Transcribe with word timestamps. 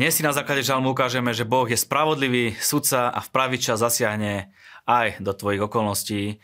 Dnes 0.00 0.16
si 0.16 0.24
na 0.24 0.32
základe 0.32 0.64
žalmu 0.64 0.96
ukážeme, 0.96 1.28
že 1.36 1.44
Boh 1.44 1.68
je 1.68 1.76
spravodlivý 1.76 2.56
sudca 2.56 3.12
a 3.12 3.20
v 3.20 3.28
pravý 3.36 3.60
čas 3.60 3.84
zasiahne 3.84 4.48
aj 4.88 5.20
do 5.20 5.36
tvojich 5.36 5.60
okolností 5.60 6.40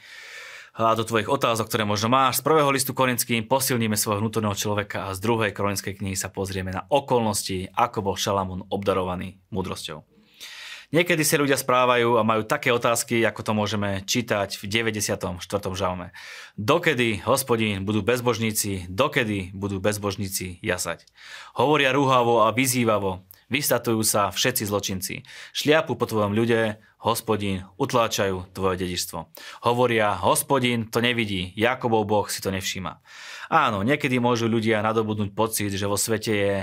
a 0.77 0.93
do 0.93 1.09
tvojich 1.09 1.25
otázok, 1.25 1.65
ktoré 1.65 1.89
možno 1.89 2.13
máš. 2.13 2.45
Z 2.45 2.45
prvého 2.45 2.69
listu 2.69 2.93
korinským 2.93 3.49
posilníme 3.49 3.97
svojho 3.97 4.21
vnútorného 4.21 4.53
človeka 4.53 5.09
a 5.09 5.17
z 5.17 5.25
druhej 5.25 5.57
korinskej 5.57 5.97
knihy 5.97 6.21
sa 6.21 6.29
pozrieme 6.29 6.69
na 6.69 6.85
okolnosti, 6.93 7.73
ako 7.73 8.13
bol 8.13 8.21
Šalamún 8.21 8.69
obdarovaný 8.69 9.41
múdrosťou. 9.49 10.05
Niekedy 10.93 11.25
sa 11.25 11.41
ľudia 11.41 11.57
správajú 11.57 12.21
a 12.21 12.29
majú 12.29 12.45
také 12.45 12.77
otázky, 12.77 13.25
ako 13.25 13.41
to 13.41 13.53
môžeme 13.57 14.05
čítať 14.05 14.61
v 14.61 14.69
94. 14.69 15.41
žalme. 15.73 16.13
Dokedy, 16.61 17.25
hospodín, 17.25 17.89
budú 17.89 18.05
bezbožníci, 18.05 18.85
dokedy 18.93 19.49
budú 19.57 19.81
bezbožníci 19.81 20.61
jasať? 20.61 21.09
Hovoria 21.57 21.97
rúhavo 21.97 22.45
a 22.45 22.53
vyzývavo, 22.53 23.25
Vystatujú 23.47 24.03
sa 24.03 24.35
všetci 24.35 24.67
zločinci. 24.67 25.15
Šliapu 25.55 25.95
po 25.95 26.11
tvojom 26.11 26.35
ľude, 26.35 26.83
hospodín, 26.99 27.63
utláčajú 27.79 28.51
tvoje 28.51 28.75
dedičstvo. 28.83 29.31
Hovoria, 29.63 30.19
hospodín 30.19 30.91
to 30.91 30.99
nevidí, 30.99 31.55
Jakobov 31.55 32.11
Boh 32.11 32.27
si 32.27 32.43
to 32.43 32.51
nevšíma. 32.51 32.99
Áno, 33.47 33.87
niekedy 33.87 34.19
môžu 34.19 34.51
ľudia 34.51 34.83
nadobudnúť 34.83 35.31
pocit, 35.31 35.71
že 35.71 35.87
vo 35.87 35.95
svete 35.95 36.33
je 36.35 36.55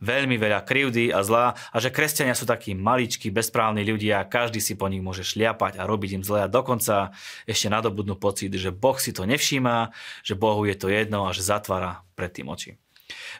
veľmi 0.00 0.40
veľa 0.40 0.64
krivdy 0.64 1.12
a 1.12 1.20
zla 1.20 1.52
a 1.52 1.76
že 1.76 1.92
kresťania 1.92 2.32
sú 2.32 2.48
takí 2.48 2.72
maličkí, 2.72 3.28
bezprávni 3.28 3.84
ľudia 3.84 4.24
každý 4.24 4.64
si 4.64 4.80
po 4.80 4.88
nich 4.88 5.04
môže 5.04 5.20
šliapať 5.20 5.76
a 5.76 5.84
robiť 5.84 6.10
im 6.16 6.24
zle 6.24 6.48
a 6.48 6.48
dokonca 6.48 7.12
ešte 7.44 7.68
nadobudnú 7.68 8.16
pocit, 8.16 8.48
že 8.56 8.72
Boh 8.72 8.96
si 8.96 9.12
to 9.12 9.28
nevšíma, 9.28 9.92
že 10.24 10.40
Bohu 10.40 10.64
je 10.64 10.72
to 10.72 10.88
jedno 10.88 11.28
a 11.28 11.36
že 11.36 11.44
zatvára 11.44 12.00
pred 12.16 12.32
tým 12.32 12.48
oči. 12.48 12.80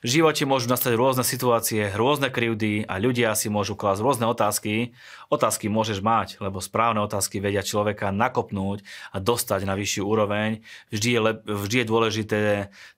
V 0.00 0.08
živote 0.08 0.46
môžu 0.48 0.70
nastať 0.70 0.94
rôzne 0.94 1.26
situácie, 1.26 1.90
rôzne 1.92 2.30
krivdy 2.30 2.86
a 2.86 2.96
ľudia 2.96 3.34
si 3.34 3.50
môžu 3.50 3.74
klásť 3.74 4.00
rôzne 4.00 4.26
otázky. 4.30 4.94
Otázky 5.30 5.70
môžeš 5.70 6.02
mať, 6.02 6.38
lebo 6.38 6.62
správne 6.62 7.02
otázky 7.02 7.42
vedia 7.42 7.62
človeka 7.66 8.14
nakopnúť 8.14 8.86
a 9.10 9.18
dostať 9.18 9.66
na 9.66 9.74
vyššiu 9.74 10.02
úroveň. 10.06 10.62
Vždy 10.94 11.08
je, 11.10 11.20
lep- 11.20 11.44
vždy 11.46 11.76
je 11.82 11.86
dôležité, 11.86 12.40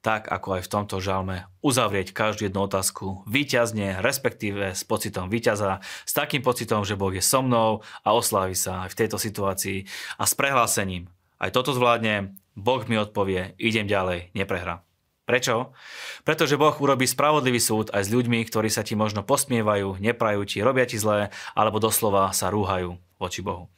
tak 0.05 0.29
ako 0.29 0.61
aj 0.61 0.63
v 0.65 0.73
tomto 0.73 0.97
žalme, 1.01 1.49
uzavrieť 1.65 2.13
každú 2.13 2.47
jednu 2.49 2.69
otázku 2.69 3.25
výťazne, 3.27 4.01
respektíve 4.01 4.77
s 4.77 4.83
pocitom 4.85 5.33
výťaza, 5.33 5.83
s 5.83 6.13
takým 6.13 6.41
pocitom, 6.45 6.85
že 6.85 6.97
Boh 6.97 7.13
je 7.13 7.25
so 7.25 7.41
mnou 7.41 7.85
a 8.05 8.09
oslávi 8.13 8.57
sa 8.57 8.87
aj 8.87 8.93
v 8.93 8.99
tejto 9.05 9.17
situácii 9.17 9.89
a 10.21 10.25
s 10.29 10.33
prehlásením. 10.37 11.09
Aj 11.43 11.51
toto 11.51 11.75
zvládne, 11.75 12.39
Boh 12.55 12.85
mi 12.87 13.01
odpovie, 13.01 13.57
idem 13.57 13.89
ďalej, 13.89 14.31
neprehra. 14.37 14.85
Prečo? 15.23 15.71
Pretože 16.27 16.59
Boh 16.59 16.75
urobí 16.75 17.07
spravodlivý 17.07 17.63
súd 17.63 17.95
aj 17.95 18.11
s 18.11 18.13
ľuďmi, 18.13 18.43
ktorí 18.43 18.67
sa 18.67 18.83
ti 18.83 18.99
možno 18.99 19.23
posmievajú, 19.23 20.03
neprajú 20.03 20.43
ti, 20.43 20.59
robia 20.59 20.83
ti 20.83 20.99
zlé, 20.99 21.31
alebo 21.55 21.79
doslova 21.79 22.35
sa 22.35 22.51
rúhajú 22.51 22.99
voči 23.23 23.39
Bohu. 23.39 23.71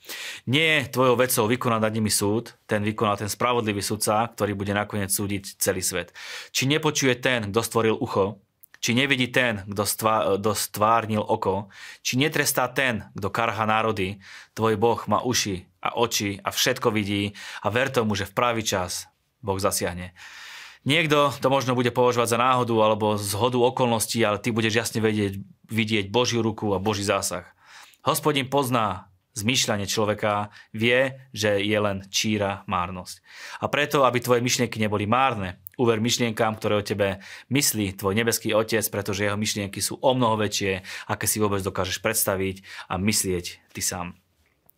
Nie 0.49 0.89
je 0.89 0.97
tvojou 0.97 1.21
vecou 1.21 1.45
vykonať 1.45 1.81
nad 1.85 1.93
nimi 1.93 2.09
súd, 2.09 2.57
ten 2.65 2.81
vykoná 2.81 3.21
ten 3.21 3.29
spravodlivý 3.29 3.85
sudca, 3.85 4.25
ktorý 4.33 4.57
bude 4.57 4.73
nakoniec 4.73 5.13
súdiť 5.13 5.61
celý 5.61 5.85
svet. 5.85 6.17
Či 6.49 6.65
nepočuje 6.65 7.13
ten, 7.21 7.53
kto 7.53 7.61
stvoril 7.61 8.01
ucho, 8.01 8.41
či 8.81 8.97
nevidí 8.97 9.29
ten, 9.29 9.65
kto, 9.69 10.53
stvárnil 10.53 11.25
oko, 11.25 11.73
či 12.05 12.21
netrestá 12.21 12.69
ten, 12.69 13.09
kto 13.17 13.29
karha 13.33 13.65
národy, 13.65 14.21
tvoj 14.57 14.77
Boh 14.81 15.01
má 15.09 15.21
uši 15.25 15.65
a 15.81 15.97
oči 15.97 16.41
a 16.41 16.49
všetko 16.53 16.93
vidí 16.93 17.33
a 17.65 17.69
ver 17.69 17.89
tomu, 17.89 18.13
že 18.17 18.29
v 18.29 18.37
pravý 18.37 18.61
čas 18.65 19.09
Boh 19.41 19.57
zasiahne. 19.57 20.13
Niekto 20.85 21.33
to 21.41 21.49
možno 21.49 21.73
bude 21.73 21.89
považovať 21.89 22.37
za 22.37 22.39
náhodu 22.39 22.77
alebo 22.85 23.17
zhodu 23.17 23.57
okolností, 23.57 24.21
ale 24.21 24.37
ty 24.37 24.53
budeš 24.53 24.85
jasne 24.85 25.01
vedieť, 25.01 25.41
vidieť 25.73 26.13
Božiu 26.13 26.45
ruku 26.45 26.77
a 26.77 26.79
Boží 26.79 27.01
zásah. 27.01 27.49
Hospodin 28.05 28.53
pozná 28.53 29.09
zmýšľanie 29.35 29.89
človeka, 29.89 30.53
vie, 30.71 31.19
že 31.35 31.59
je 31.59 31.79
len 31.81 32.07
číra 32.13 32.63
márnosť. 32.71 33.19
A 33.65 33.67
preto, 33.67 34.07
aby 34.07 34.23
tvoje 34.23 34.45
myšlienky 34.45 34.79
neboli 34.79 35.11
márne, 35.11 35.59
uver 35.75 35.99
myšlienkám, 35.99 36.55
ktoré 36.61 36.79
o 36.79 36.87
tebe 36.87 37.19
myslí 37.51 37.99
tvoj 37.99 38.15
nebeský 38.15 38.55
otec, 38.55 38.87
pretože 38.87 39.27
jeho 39.27 39.41
myšlienky 39.41 39.83
sú 39.83 39.99
o 39.99 40.11
mnoho 40.15 40.39
väčšie, 40.39 40.87
aké 41.11 41.27
si 41.27 41.43
vôbec 41.43 41.65
dokážeš 41.67 41.99
predstaviť 41.99 42.63
a 42.87 42.95
myslieť 43.01 43.75
ty 43.75 43.83
sám 43.83 44.15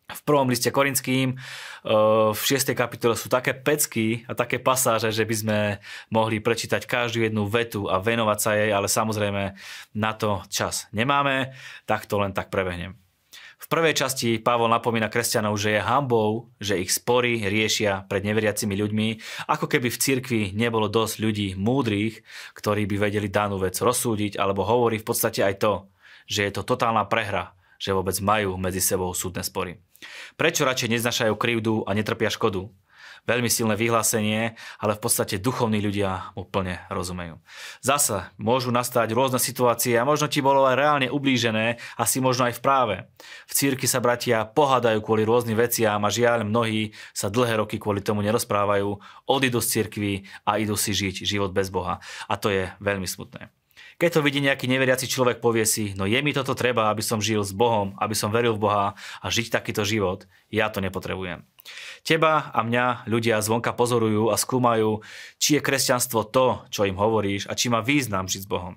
v 0.07 0.21
prvom 0.23 0.47
liste 0.47 0.71
korinským 0.71 1.35
eh, 1.35 1.41
v 2.31 2.41
6. 2.41 2.79
kapitole 2.79 3.19
sú 3.19 3.27
také 3.27 3.59
pecky 3.59 4.23
a 4.31 4.39
také 4.39 4.63
pasáže, 4.63 5.11
že 5.11 5.27
by 5.27 5.35
sme 5.35 5.59
mohli 6.15 6.39
prečítať 6.39 6.87
každú 6.87 7.27
jednu 7.27 7.51
vetu 7.51 7.91
a 7.91 7.99
venovať 7.99 8.39
sa 8.39 8.51
jej, 8.55 8.71
ale 8.71 8.87
samozrejme 8.87 9.43
na 9.99 10.13
to 10.15 10.47
čas 10.47 10.87
nemáme, 10.95 11.51
tak 11.91 12.07
to 12.07 12.23
len 12.23 12.31
tak 12.31 12.55
prebehnem. 12.55 12.95
V 13.57 13.73
prvej 13.73 13.97
časti 13.97 14.37
Pavol 14.37 14.69
napomína 14.69 15.09
kresťanov, 15.09 15.57
že 15.57 15.75
je 15.75 15.81
hambou, 15.81 16.53
že 16.61 16.77
ich 16.77 16.93
spory 16.93 17.41
riešia 17.41 18.05
pred 18.05 18.21
neveriacimi 18.21 18.77
ľuďmi, 18.77 19.09
ako 19.49 19.67
keby 19.67 19.89
v 19.89 20.01
cirkvi 20.01 20.43
nebolo 20.53 20.93
dosť 20.93 21.15
ľudí 21.19 21.49
múdrych, 21.57 22.21
ktorí 22.53 22.85
by 22.85 23.09
vedeli 23.09 23.33
danú 23.33 23.57
vec 23.57 23.75
rozsúdiť, 23.81 24.37
alebo 24.37 24.63
hovorí 24.63 25.01
v 25.01 25.09
podstate 25.09 25.41
aj 25.41 25.55
to, 25.57 25.73
že 26.29 26.47
je 26.47 26.53
to 26.53 26.69
totálna 26.69 27.09
prehra, 27.09 27.57
že 27.81 27.97
vôbec 27.97 28.15
majú 28.21 28.61
medzi 28.61 28.85
sebou 28.85 29.17
súdne 29.17 29.41
spory. 29.41 29.86
Prečo 30.37 30.69
radšej 30.69 30.93
neznašajú 30.99 31.35
krivdu 31.37 31.85
a 31.89 31.97
netrpia 31.97 32.29
škodu? 32.29 32.69
Veľmi 33.27 33.51
silné 33.51 33.75
vyhlásenie, 33.75 34.55
ale 34.79 34.93
v 34.95 35.03
podstate 35.03 35.43
duchovní 35.43 35.83
ľudia 35.83 36.31
mu 36.39 36.47
plne 36.47 36.87
rozumejú. 36.87 37.43
Zasa 37.83 38.31
môžu 38.39 38.71
nastať 38.71 39.11
rôzne 39.11 39.43
situácie 39.43 39.99
a 39.99 40.07
možno 40.07 40.31
ti 40.31 40.39
bolo 40.39 40.63
aj 40.63 40.79
reálne 40.79 41.09
ublížené, 41.11 41.83
asi 41.99 42.23
možno 42.23 42.47
aj 42.47 42.55
v 42.55 42.63
práve. 42.63 42.97
V 43.51 43.53
círky 43.59 43.91
sa 43.91 43.99
bratia 43.99 44.47
pohádajú 44.47 45.03
kvôli 45.03 45.27
rôznym 45.27 45.59
veciam 45.59 45.99
a 45.99 46.15
žiaľ 46.15 46.47
mnohí 46.47 46.95
sa 47.11 47.27
dlhé 47.27 47.59
roky 47.59 47.83
kvôli 47.83 47.99
tomu 47.99 48.23
nerozprávajú, 48.23 48.95
odídu 49.27 49.59
z 49.59 49.69
cirkvy 49.75 50.13
a 50.47 50.63
idú 50.63 50.79
si 50.79 50.95
žiť 50.95 51.27
život 51.27 51.51
bez 51.51 51.67
Boha. 51.75 51.99
A 52.31 52.39
to 52.39 52.55
je 52.55 52.71
veľmi 52.79 53.11
smutné. 53.11 53.51
Keď 53.97 54.11
to 54.13 54.21
vidí 54.21 54.45
nejaký 54.45 54.69
neveriaci 54.69 55.09
človek, 55.09 55.41
povie 55.41 55.65
si, 55.65 55.97
no 55.97 56.05
je 56.05 56.21
mi 56.21 56.37
toto 56.37 56.53
treba, 56.53 56.93
aby 56.93 57.01
som 57.01 57.17
žil 57.17 57.41
s 57.41 57.57
Bohom, 57.57 57.97
aby 57.97 58.13
som 58.13 58.29
veril 58.29 58.53
v 58.53 58.69
Boha 58.69 58.87
a 58.93 59.27
žiť 59.33 59.49
takýto 59.49 59.89
život, 59.89 60.29
ja 60.53 60.69
to 60.69 60.85
nepotrebujem. 60.85 61.49
Teba 62.05 62.53
a 62.53 62.61
mňa 62.61 63.09
ľudia 63.09 63.41
zvonka 63.41 63.73
pozorujú 63.73 64.29
a 64.29 64.37
skúmajú, 64.37 65.01
či 65.41 65.57
je 65.57 65.65
kresťanstvo 65.65 66.29
to, 66.29 66.69
čo 66.69 66.85
im 66.85 67.01
hovoríš 67.01 67.49
a 67.49 67.57
či 67.57 67.73
má 67.73 67.81
význam 67.81 68.29
žiť 68.29 68.45
s 68.45 68.51
Bohom. 68.53 68.77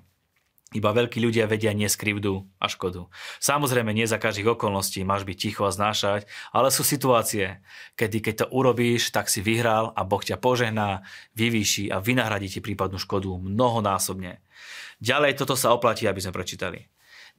Iba 0.70 0.94
veľkí 0.94 1.18
ľudia 1.18 1.50
vedia 1.50 1.74
neskrivdu 1.74 2.46
a 2.62 2.70
škodu. 2.70 3.10
Samozrejme, 3.42 3.90
nie 3.90 4.06
za 4.06 4.22
každých 4.22 4.54
okolností 4.54 5.02
máš 5.02 5.26
byť 5.26 5.34
ticho 5.34 5.66
a 5.66 5.74
znášať, 5.74 6.30
ale 6.54 6.70
sú 6.70 6.86
situácie, 6.86 7.58
kedy 7.98 8.22
keď 8.22 8.34
to 8.38 8.46
urobíš, 8.54 9.10
tak 9.10 9.26
si 9.26 9.42
vyhral 9.42 9.90
a 9.98 10.06
Boh 10.06 10.22
ťa 10.22 10.38
požehná, 10.38 11.02
vyvýši 11.34 11.90
a 11.90 11.98
vynahradí 11.98 12.46
ti 12.46 12.62
prípadnú 12.62 13.02
škodu 13.02 13.34
mnohonásobne. 13.34 14.38
Ďalej 15.02 15.42
toto 15.42 15.58
sa 15.58 15.74
oplatí, 15.74 16.06
aby 16.06 16.22
sme 16.22 16.30
prečítali. 16.30 16.86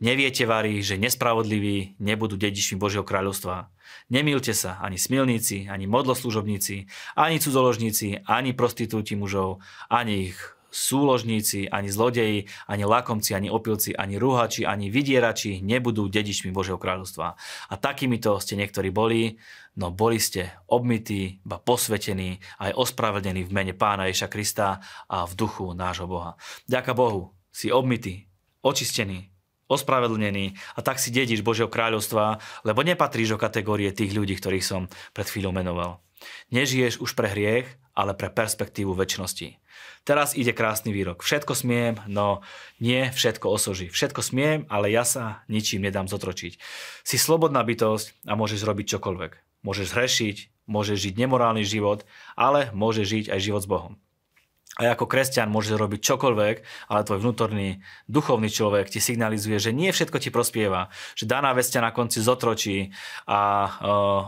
Neviete, 0.03 0.43
varí, 0.43 0.83
že 0.83 0.99
nespravodliví 0.99 2.03
nebudú 2.03 2.35
dedičmi 2.35 2.75
Božieho 2.75 3.07
kráľovstva. 3.07 3.71
Nemýlte 4.11 4.51
sa, 4.51 4.75
ani 4.83 4.99
smilníci, 4.99 5.71
ani 5.71 5.87
modloslužobníci, 5.87 6.89
ani 7.15 7.39
cudzoložníci, 7.39 8.27
ani 8.27 8.51
prostitúti 8.51 9.15
mužov, 9.15 9.63
ani 9.87 10.35
ich 10.35 10.39
súložníci, 10.71 11.67
ani 11.67 11.91
zlodeji, 11.91 12.47
ani 12.65 12.83
lakomci, 12.87 13.35
ani 13.35 13.51
opilci, 13.51 13.91
ani 13.91 14.15
rúhači, 14.15 14.63
ani 14.63 14.87
vydierači 14.87 15.59
nebudú 15.59 16.07
dedičmi 16.07 16.49
Božieho 16.49 16.79
kráľovstva. 16.79 17.35
A 17.69 17.73
takýmito 17.75 18.39
ste 18.39 18.55
niektorí 18.55 18.89
boli, 18.89 19.37
no 19.75 19.91
boli 19.91 20.17
ste 20.17 20.55
obmytí, 20.71 21.43
ba 21.43 21.59
posvetení, 21.59 22.39
aj 22.63 22.73
ospravedlnení 22.73 23.43
v 23.45 23.51
mene 23.51 23.73
Pána 23.75 24.07
Ježa 24.07 24.31
Krista 24.31 24.79
a 25.11 25.27
v 25.27 25.33
duchu 25.35 25.75
nášho 25.75 26.07
Boha. 26.07 26.39
Ďaká 26.71 26.95
Bohu, 26.95 27.35
si 27.51 27.67
obmytý, 27.67 28.31
očistený, 28.63 29.27
ospravedlnený 29.67 30.55
a 30.75 30.79
tak 30.83 30.99
si 30.99 31.11
dedíš 31.11 31.43
Božieho 31.43 31.71
kráľovstva, 31.71 32.39
lebo 32.67 32.83
nepatríš 32.83 33.35
do 33.35 33.37
kategórie 33.39 33.91
tých 33.91 34.11
ľudí, 34.11 34.39
ktorých 34.39 34.65
som 34.65 34.91
pred 35.11 35.27
chvíľou 35.27 35.55
menoval. 35.55 36.03
Nežiješ 36.51 37.01
už 37.01 37.15
pre 37.17 37.31
hriech, 37.31 37.67
ale 37.95 38.15
pre 38.15 38.31
perspektívu 38.31 38.95
väčšnosti. 38.95 39.61
Teraz 40.01 40.33
ide 40.33 40.49
krásny 40.49 40.89
výrok. 40.89 41.21
Všetko 41.21 41.53
smiem, 41.53 42.01
no 42.09 42.41
nie 42.81 43.13
všetko 43.13 43.45
osoží. 43.45 43.85
Všetko 43.93 44.25
smiem, 44.25 44.65
ale 44.65 44.89
ja 44.89 45.05
sa 45.05 45.45
ničím 45.45 45.85
nedám 45.85 46.09
zotročiť. 46.09 46.57
Si 47.05 47.17
slobodná 47.21 47.61
bytosť 47.61 48.25
a 48.25 48.33
môžeš 48.33 48.65
robiť 48.65 48.97
čokoľvek. 48.97 49.31
Môžeš 49.61 49.93
hrešiť, 49.93 50.65
môžeš 50.65 50.97
žiť 50.97 51.15
nemorálny 51.21 51.61
život, 51.61 52.01
ale 52.33 52.73
môžeš 52.73 53.05
žiť 53.05 53.25
aj 53.29 53.39
život 53.45 53.61
s 53.61 53.69
Bohom. 53.69 53.93
A 54.79 54.95
ako 54.95 55.05
kresťan 55.05 55.51
môžeš 55.51 55.75
robiť 55.75 55.99
čokoľvek, 55.99 56.55
ale 56.89 57.05
tvoj 57.05 57.19
vnútorný, 57.19 57.83
duchovný 58.07 58.47
človek 58.47 58.87
ti 58.87 59.03
signalizuje, 59.03 59.59
že 59.59 59.75
nie 59.75 59.91
všetko 59.91 60.17
ti 60.17 60.31
prospieva, 60.31 60.87
že 61.13 61.27
daná 61.27 61.51
vec 61.51 61.67
ťa 61.67 61.83
na 61.83 61.91
konci 61.91 62.23
zotročí 62.23 62.95
a 63.27 63.67
uh, 63.67 63.69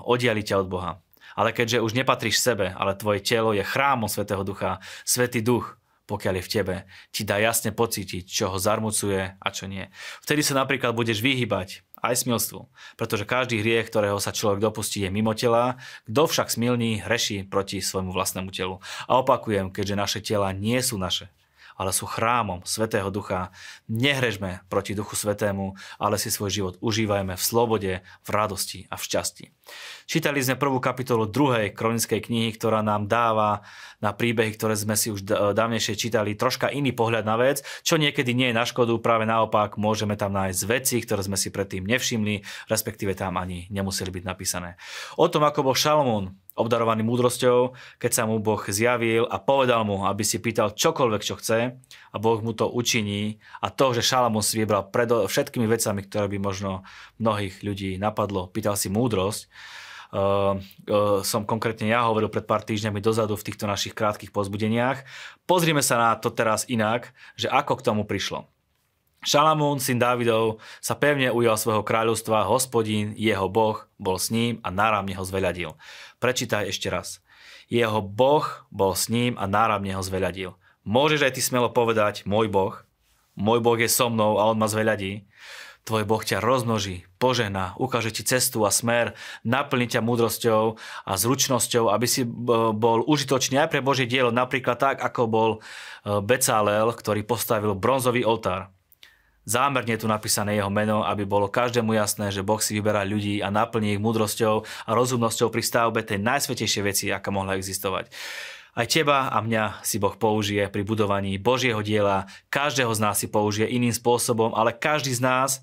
oddiali 0.03 0.43
ťa 0.43 0.59
od 0.61 0.67
Boha. 0.67 0.91
Ale 1.33 1.51
keďže 1.51 1.81
už 1.81 1.97
nepatríš 1.97 2.39
sebe, 2.39 2.73
ale 2.73 2.97
tvoje 2.97 3.21
telo 3.21 3.51
je 3.53 3.65
chrámom 3.65 4.09
Svetého 4.09 4.45
Ducha, 4.45 4.81
Svetý 5.03 5.41
Duch 5.41 5.77
pokiaľ 6.03 6.39
je 6.39 6.43
v 6.43 6.51
tebe, 6.51 6.75
ti 7.15 7.23
dá 7.23 7.39
jasne 7.39 7.71
pocítiť, 7.71 8.27
čo 8.27 8.51
ho 8.51 8.59
zarmucuje 8.59 9.39
a 9.39 9.47
čo 9.55 9.71
nie. 9.71 9.87
Vtedy 10.19 10.43
sa 10.43 10.59
napríklad 10.59 10.91
budeš 10.91 11.23
vyhybať 11.23 11.87
aj 12.03 12.27
smilstvu, 12.27 12.67
pretože 12.99 13.23
každý 13.23 13.63
hriech, 13.63 13.87
ktorého 13.87 14.19
sa 14.19 14.35
človek 14.35 14.59
dopustí, 14.59 15.07
je 15.07 15.09
mimo 15.09 15.31
tela, 15.31 15.79
kto 16.03 16.27
však 16.27 16.51
smilní, 16.51 16.99
hreší 16.99 17.47
proti 17.47 17.79
svojmu 17.79 18.11
vlastnému 18.11 18.51
telu. 18.51 18.83
A 19.07 19.23
opakujem, 19.23 19.71
keďže 19.71 19.95
naše 19.95 20.19
tela 20.19 20.51
nie 20.51 20.83
sú 20.83 20.99
naše, 20.99 21.31
ale 21.77 21.91
sú 21.95 22.05
chrámom 22.05 22.61
Svetého 22.63 23.09
Ducha. 23.09 23.53
Nehrežme 23.89 24.65
proti 24.67 24.93
Duchu 24.93 25.17
Svetému, 25.17 25.73
ale 25.97 26.21
si 26.21 26.29
svoj 26.29 26.51
život 26.51 26.73
užívajme 26.79 27.33
v 27.35 27.43
slobode, 27.43 27.93
v 28.03 28.29
radosti 28.29 28.85
a 28.89 28.95
v 28.97 29.05
šťastí. 29.05 29.45
Čítali 30.03 30.43
sme 30.43 30.59
prvú 30.59 30.83
kapitolu 30.83 31.23
druhej 31.23 31.71
kronickej 31.71 32.27
knihy, 32.27 32.51
ktorá 32.59 32.83
nám 32.83 33.07
dáva 33.07 33.63
na 34.03 34.11
príbehy, 34.11 34.51
ktoré 34.59 34.75
sme 34.75 34.99
si 34.99 35.07
už 35.07 35.23
dávnejšie 35.55 35.95
čítali, 35.95 36.35
troška 36.35 36.67
iný 36.67 36.91
pohľad 36.91 37.23
na 37.23 37.39
vec, 37.39 37.63
čo 37.87 37.95
niekedy 37.95 38.35
nie 38.35 38.51
je 38.51 38.59
na 38.59 38.67
škodu, 38.67 38.91
práve 38.99 39.23
naopak 39.23 39.79
môžeme 39.79 40.19
tam 40.19 40.35
nájsť 40.35 40.61
veci, 40.67 40.99
ktoré 40.99 41.23
sme 41.23 41.39
si 41.39 41.55
predtým 41.55 41.87
nevšimli, 41.87 42.67
respektíve 42.67 43.15
tam 43.15 43.39
ani 43.39 43.71
nemuseli 43.71 44.11
byť 44.11 44.23
napísané. 44.27 44.75
O 45.15 45.31
tom, 45.31 45.47
ako 45.47 45.71
bol 45.71 45.75
Šalomún 45.79 46.35
obdarovaný 46.53 47.01
múdrosťou, 47.01 47.73
keď 47.97 48.11
sa 48.13 48.23
mu 48.29 48.37
Boh 48.37 48.61
zjavil 48.61 49.25
a 49.25 49.41
povedal 49.41 49.81
mu, 49.85 50.05
aby 50.05 50.21
si 50.21 50.37
pýtal 50.37 50.77
čokoľvek, 50.77 51.21
čo 51.25 51.35
chce 51.37 51.59
a 52.13 52.15
Boh 52.21 52.39
mu 52.45 52.53
to 52.53 52.69
učiní 52.69 53.41
a 53.61 53.73
to, 53.73 53.93
že 53.97 54.05
Šalamún 54.05 54.45
si 54.45 54.61
vybral 54.61 54.89
pred 54.93 55.09
všetkými 55.09 55.65
vecami, 55.65 56.05
ktoré 56.05 56.29
by 56.29 56.37
možno 56.37 56.85
mnohých 57.17 57.65
ľudí 57.65 57.97
napadlo, 57.97 58.49
pýtal 58.49 58.77
si 58.77 58.89
múdrosť, 58.93 59.49
Uh, 60.13 60.61
uh, 60.93 61.25
som 61.25 61.41
konkrétne 61.41 61.89
ja 61.89 62.05
hovoril 62.05 62.29
pred 62.29 62.45
pár 62.45 62.61
týždňami 62.61 63.01
dozadu 63.01 63.33
v 63.33 63.49
týchto 63.49 63.65
našich 63.65 63.97
krátkých 63.97 64.29
pozbudeniach. 64.29 65.09
Pozrime 65.49 65.81
sa 65.81 65.97
na 65.97 66.13
to 66.13 66.29
teraz 66.29 66.69
inak, 66.69 67.17
že 67.33 67.49
ako 67.49 67.81
k 67.81 67.85
tomu 67.89 68.05
prišlo. 68.05 68.52
Šalamún, 69.23 69.79
syn 69.79 70.03
Dávidov, 70.03 70.59
sa 70.83 70.99
pevne 70.99 71.31
ujal 71.31 71.55
svojho 71.55 71.79
kráľovstva, 71.79 72.43
hospodín, 72.43 73.15
jeho 73.15 73.47
boh, 73.47 73.87
bol 73.95 74.19
s 74.19 74.27
ním 74.27 74.59
a 74.61 74.69
náramne 74.69 75.15
ho 75.15 75.23
zveľadil. 75.23 75.79
Prečítaj 76.19 76.67
ešte 76.67 76.91
raz. 76.91 77.23
Jeho 77.71 78.03
boh 78.03 78.43
bol 78.67 78.91
s 78.91 79.07
ním 79.07 79.39
a 79.39 79.47
náramne 79.47 79.95
ho 79.95 80.03
zveľadil. 80.03 80.59
Môžeš 80.83 81.23
aj 81.23 81.33
ty 81.39 81.41
smelo 81.41 81.71
povedať, 81.71 82.27
môj 82.27 82.51
boh, 82.51 82.83
môj 83.39 83.63
boh 83.63 83.79
je 83.79 83.87
so 83.87 84.11
mnou 84.11 84.43
a 84.43 84.51
on 84.51 84.59
ma 84.59 84.67
zveľadí. 84.67 85.23
Tvoj 85.83 86.07
Boh 86.07 86.23
ťa 86.23 86.39
rozmnoží, 86.39 87.03
požehná, 87.19 87.75
ukáže 87.75 88.15
ti 88.15 88.23
cestu 88.23 88.63
a 88.63 88.71
smer, 88.71 89.19
naplní 89.43 89.91
ťa 89.91 89.99
múdrosťou 89.99 90.79
a 90.79 91.11
zručnosťou, 91.19 91.91
aby 91.91 92.07
si 92.07 92.23
bol 92.23 93.03
užitočný 93.03 93.59
aj 93.59 93.67
pre 93.67 93.83
Božie 93.83 94.07
dielo, 94.07 94.31
napríklad 94.31 94.79
tak, 94.79 94.95
ako 95.03 95.21
bol 95.27 95.51
e, 95.51 95.59
Becalel, 96.23 96.87
ktorý 96.87 97.27
postavil 97.27 97.75
bronzový 97.75 98.23
oltár. 98.23 98.71
Zámerne 99.43 99.99
tu 99.99 100.07
napísané 100.07 100.55
jeho 100.55 100.71
meno, 100.71 101.03
aby 101.03 101.27
bolo 101.27 101.51
každému 101.51 101.91
jasné, 101.99 102.31
že 102.31 102.39
Boh 102.39 102.63
si 102.63 102.79
vyberá 102.79 103.03
ľudí 103.03 103.43
a 103.43 103.51
naplní 103.51 103.99
ich 103.99 104.03
múdrosťou 104.03 104.63
a 104.63 104.91
rozumnosťou 104.95 105.51
pri 105.51 105.63
stavbe 105.63 105.99
tej 105.99 106.23
najsvetejšej 106.23 106.83
veci, 106.87 107.05
aká 107.11 107.27
mohla 107.27 107.59
existovať. 107.59 108.07
Aj 108.73 108.89
teba 108.89 109.29
a 109.29 109.37
mňa 109.37 109.85
si 109.85 110.01
Boh 110.01 110.17
použije 110.17 110.65
pri 110.65 110.81
budovaní 110.81 111.37
Božieho 111.37 111.85
diela. 111.85 112.25
Každého 112.49 112.89
z 112.89 112.99
nás 113.05 113.21
si 113.21 113.29
použije 113.29 113.69
iným 113.69 113.93
spôsobom, 113.93 114.49
ale 114.57 114.73
každý 114.73 115.13
z 115.13 115.21
nás 115.21 115.61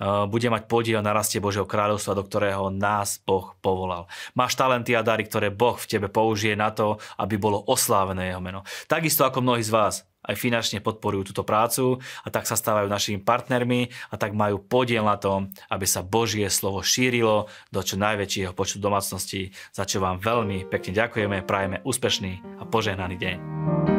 uh, 0.00 0.24
bude 0.24 0.48
mať 0.48 0.64
podiel 0.64 1.04
na 1.04 1.12
rastie 1.12 1.44
Božieho 1.44 1.68
kráľovstva, 1.68 2.16
do 2.16 2.24
ktorého 2.24 2.72
nás 2.72 3.20
Boh 3.20 3.52
povolal. 3.60 4.08
Máš 4.32 4.56
talenty 4.56 4.96
a 4.96 5.04
dary, 5.04 5.28
ktoré 5.28 5.52
Boh 5.52 5.76
v 5.76 5.90
tebe 5.92 6.08
použije 6.08 6.56
na 6.56 6.72
to, 6.72 6.96
aby 7.20 7.36
bolo 7.36 7.60
oslávené 7.68 8.32
jeho 8.32 8.40
meno. 8.40 8.64
Takisto 8.88 9.28
ako 9.28 9.44
mnohí 9.44 9.60
z 9.60 9.74
vás 9.74 10.08
aj 10.24 10.34
finančne 10.34 10.82
podporujú 10.82 11.30
túto 11.32 11.42
prácu 11.46 12.00
a 12.24 12.28
tak 12.28 12.48
sa 12.48 12.58
stávajú 12.58 12.90
našimi 12.90 13.18
partnermi 13.22 13.90
a 14.10 14.14
tak 14.18 14.34
majú 14.34 14.58
podiel 14.58 15.06
na 15.06 15.20
tom, 15.20 15.52
aby 15.70 15.86
sa 15.86 16.02
Božie 16.02 16.48
slovo 16.50 16.82
šírilo 16.82 17.46
do 17.70 17.80
čo 17.84 18.00
najväčšieho 18.00 18.56
počtu 18.56 18.82
domácností, 18.82 19.54
za 19.70 19.84
čo 19.86 20.02
vám 20.02 20.18
veľmi 20.18 20.66
pekne 20.66 20.92
ďakujeme, 20.96 21.46
prajeme 21.46 21.84
úspešný 21.86 22.60
a 22.60 22.66
požehnaný 22.66 23.16
deň. 23.18 23.97